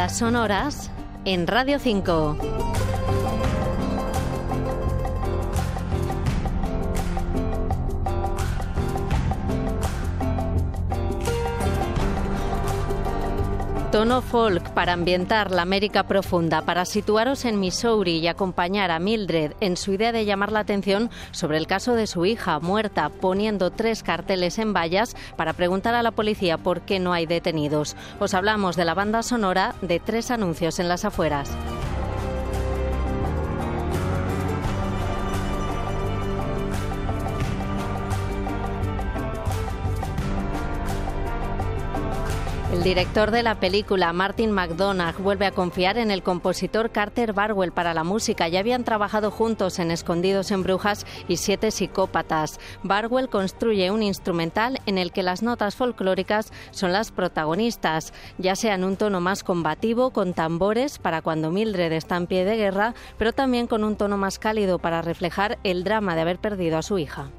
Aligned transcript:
Bandas 0.00 0.16
sonoras 0.16 0.90
en 1.26 1.46
Radio 1.46 1.78
5. 1.78 2.49
Tono 13.92 14.22
folk 14.22 14.70
para 14.70 14.92
ambientar 14.92 15.50
la 15.50 15.62
América 15.62 16.04
profunda, 16.04 16.62
para 16.62 16.84
situaros 16.84 17.44
en 17.44 17.58
Missouri 17.58 18.18
y 18.18 18.28
acompañar 18.28 18.92
a 18.92 19.00
Mildred 19.00 19.54
en 19.58 19.76
su 19.76 19.92
idea 19.92 20.12
de 20.12 20.24
llamar 20.24 20.52
la 20.52 20.60
atención 20.60 21.10
sobre 21.32 21.58
el 21.58 21.66
caso 21.66 21.94
de 21.94 22.06
su 22.06 22.24
hija 22.24 22.60
muerta, 22.60 23.08
poniendo 23.08 23.72
tres 23.72 24.04
carteles 24.04 24.60
en 24.60 24.72
vallas 24.72 25.16
para 25.34 25.54
preguntar 25.54 25.96
a 25.96 26.04
la 26.04 26.12
policía 26.12 26.56
por 26.56 26.82
qué 26.82 27.00
no 27.00 27.12
hay 27.12 27.26
detenidos. 27.26 27.96
Os 28.20 28.32
hablamos 28.32 28.76
de 28.76 28.84
la 28.84 28.94
banda 28.94 29.24
sonora 29.24 29.74
de 29.82 29.98
tres 29.98 30.30
anuncios 30.30 30.78
en 30.78 30.86
las 30.86 31.04
afueras. 31.04 31.50
El 42.80 42.84
director 42.84 43.30
de 43.30 43.42
la 43.42 43.60
película, 43.60 44.10
Martin 44.14 44.52
McDonagh, 44.52 45.18
vuelve 45.18 45.44
a 45.44 45.50
confiar 45.50 45.98
en 45.98 46.10
el 46.10 46.22
compositor 46.22 46.88
Carter 46.88 47.34
Barwell 47.34 47.72
para 47.72 47.92
la 47.92 48.04
música. 48.04 48.48
Ya 48.48 48.60
habían 48.60 48.84
trabajado 48.84 49.30
juntos 49.30 49.78
en 49.78 49.90
Escondidos 49.90 50.50
en 50.50 50.62
Brujas 50.62 51.04
y 51.28 51.36
Siete 51.36 51.72
Psicópatas. 51.72 52.58
Barwell 52.82 53.28
construye 53.28 53.90
un 53.90 54.02
instrumental 54.02 54.80
en 54.86 54.96
el 54.96 55.12
que 55.12 55.22
las 55.22 55.42
notas 55.42 55.76
folclóricas 55.76 56.54
son 56.70 56.94
las 56.94 57.12
protagonistas, 57.12 58.14
ya 58.38 58.56
sea 58.56 58.76
en 58.76 58.84
un 58.84 58.96
tono 58.96 59.20
más 59.20 59.44
combativo, 59.44 60.10
con 60.12 60.32
tambores 60.32 60.98
para 60.98 61.20
cuando 61.20 61.50
Mildred 61.50 61.92
está 61.92 62.16
en 62.16 62.28
pie 62.28 62.46
de 62.46 62.56
guerra, 62.56 62.94
pero 63.18 63.34
también 63.34 63.66
con 63.66 63.84
un 63.84 63.96
tono 63.96 64.16
más 64.16 64.38
cálido 64.38 64.78
para 64.78 65.02
reflejar 65.02 65.58
el 65.64 65.84
drama 65.84 66.14
de 66.14 66.22
haber 66.22 66.38
perdido 66.38 66.78
a 66.78 66.82
su 66.82 66.98
hija. 66.98 67.30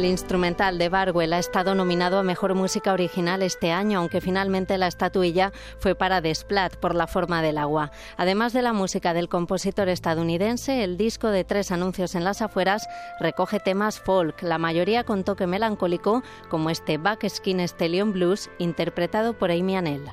El 0.00 0.06
instrumental 0.06 0.78
de 0.78 0.88
Barwell 0.88 1.34
ha 1.34 1.38
estado 1.38 1.74
nominado 1.74 2.18
a 2.18 2.22
Mejor 2.22 2.54
Música 2.54 2.94
Original 2.94 3.42
este 3.42 3.70
año, 3.70 3.98
aunque 3.98 4.22
finalmente 4.22 4.78
la 4.78 4.86
estatuilla 4.86 5.52
fue 5.78 5.94
para 5.94 6.22
Desplat 6.22 6.76
por 6.76 6.94
la 6.94 7.06
forma 7.06 7.42
del 7.42 7.58
agua. 7.58 7.90
Además 8.16 8.54
de 8.54 8.62
la 8.62 8.72
música 8.72 9.12
del 9.12 9.28
compositor 9.28 9.90
estadounidense, 9.90 10.84
el 10.84 10.96
disco 10.96 11.28
de 11.28 11.44
tres 11.44 11.70
anuncios 11.70 12.14
en 12.14 12.24
las 12.24 12.40
afueras 12.40 12.88
recoge 13.20 13.60
temas 13.60 14.00
folk, 14.00 14.40
la 14.40 14.56
mayoría 14.56 15.04
con 15.04 15.22
toque 15.22 15.46
melancólico, 15.46 16.22
como 16.48 16.70
este 16.70 16.96
Back 16.96 17.28
Skin 17.28 17.60
Stallion 17.60 18.14
Blues, 18.14 18.48
interpretado 18.58 19.34
por 19.34 19.50
Amy 19.50 19.76
Anell. 19.76 20.10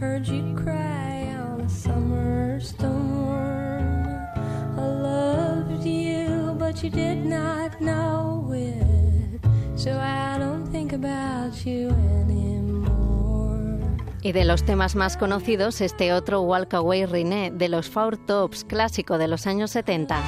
but 0.00 0.26
you 0.26 0.40
did 6.88 7.26
not 7.26 7.78
know 7.80 8.50
it. 8.54 9.40
So 9.76 9.90
I 9.90 10.38
don't 10.38 10.66
think 10.70 10.92
about 10.92 11.54
you 11.66 11.90
anymore. 12.22 12.90
Y 14.22 14.32
de 14.32 14.44
los 14.44 14.64
temas 14.64 14.96
más 14.96 15.16
conocidos, 15.16 15.80
este 15.80 16.12
otro 16.12 16.42
Walk 16.42 16.74
Away 16.74 17.06
René 17.06 17.50
de 17.50 17.68
los 17.68 17.88
Four 17.90 18.16
Tops, 18.16 18.64
clásico 18.64 19.18
de 19.18 19.28
los 19.28 19.46
años 19.46 19.70
70. 19.70 20.22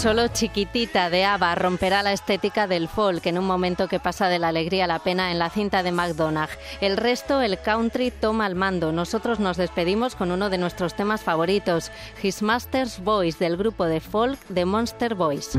Solo 0.00 0.28
chiquitita 0.28 1.10
de 1.10 1.26
Ava 1.26 1.54
romperá 1.54 2.02
la 2.02 2.14
estética 2.14 2.66
del 2.66 2.88
folk 2.88 3.26
en 3.26 3.36
un 3.36 3.44
momento 3.44 3.86
que 3.86 4.00
pasa 4.00 4.28
de 4.28 4.38
la 4.38 4.48
alegría 4.48 4.84
a 4.84 4.86
la 4.86 5.00
pena 5.00 5.30
en 5.30 5.38
la 5.38 5.50
cinta 5.50 5.82
de 5.82 5.92
McDonagh. 5.92 6.48
El 6.80 6.96
resto, 6.96 7.42
el 7.42 7.60
country 7.60 8.10
toma 8.10 8.46
el 8.46 8.54
mando. 8.54 8.92
Nosotros 8.92 9.40
nos 9.40 9.58
despedimos 9.58 10.14
con 10.14 10.30
uno 10.30 10.48
de 10.48 10.56
nuestros 10.56 10.94
temas 10.94 11.20
favoritos, 11.20 11.92
His 12.22 12.40
Master's 12.40 12.98
Voice 13.04 13.44
del 13.44 13.58
grupo 13.58 13.84
de 13.84 14.00
folk 14.00 14.38
The 14.54 14.64
Monster 14.64 15.14
Boys. 15.14 15.58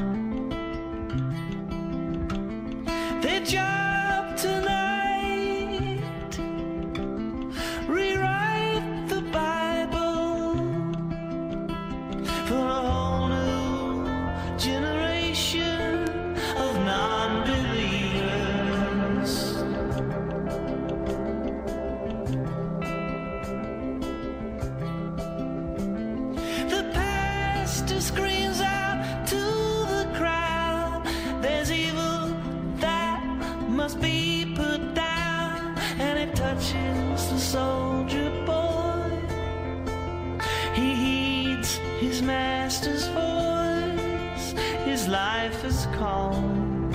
life 45.11 45.65
is 45.65 45.87
calling. 45.97 46.93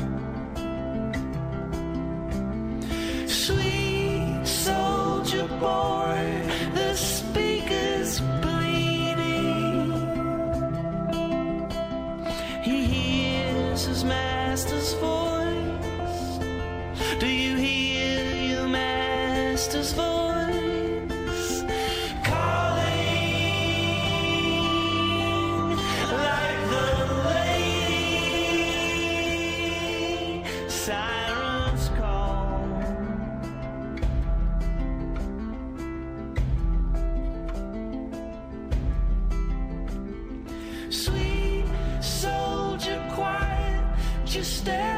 Sweet 3.29 4.41
soldier 4.45 5.47
boy, 5.61 6.43
the 6.73 6.95
speaker's 6.95 8.21
bleeding. 8.41 9.93
He 12.63 12.85
hears 12.85 13.85
his 13.85 14.03
master's 14.03 14.95
voice. 14.95 16.39
Do 17.21 17.27
you 17.27 17.56
you 44.37 44.45
stay. 44.45 44.96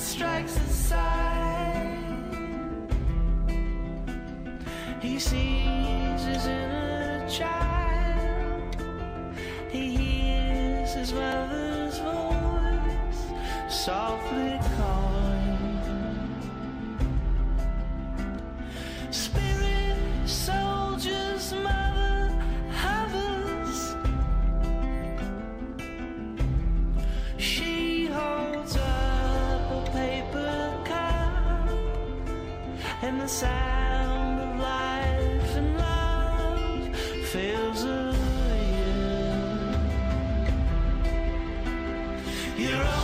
strikes 0.00 0.56
a 0.56 0.68
side. 0.68 1.98
He 5.00 5.18
sees 5.18 6.24
his 6.24 6.46
inner 6.46 7.28
child. 7.28 8.76
He 9.70 9.96
hears 9.96 10.94
his 10.94 11.12
mother's 11.12 11.98
voice 11.98 13.22
softly 13.68 14.58
calling. 14.76 15.27
sound 33.28 34.40
of 34.40 34.58
life 34.58 35.56
and 35.56 35.76
love 35.76 36.96
fails 37.26 37.84
of 37.84 38.16
you. 42.56 42.68
You're 42.68 42.97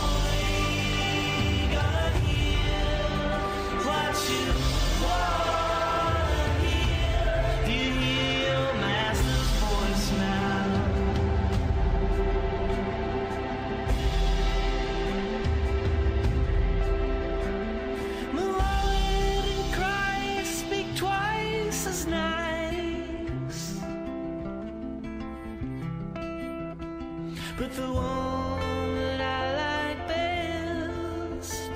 but 27.57 27.71
the 27.73 27.89
one 27.89 28.95
that 28.95 29.21
I 29.21 29.43
like 29.63 30.07
best, 30.07 31.71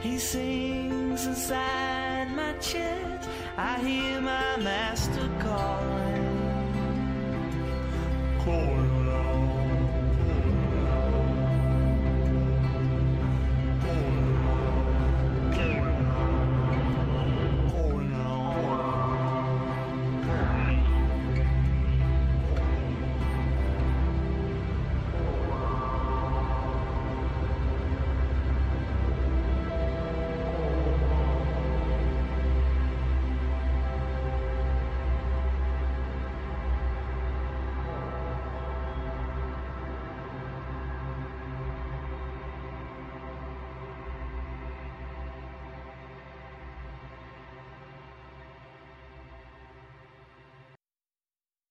he 0.00 0.18
sings 0.18 1.26
inside 1.26 2.30
my 2.36 2.52
chest. 2.60 3.28
I 3.56 3.78
hear 3.80 4.20
my 4.20 4.56
master 4.58 5.28
calling, 5.40 6.72
calling. 8.44 8.98